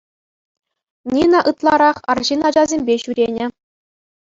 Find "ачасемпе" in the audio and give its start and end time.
2.53-2.95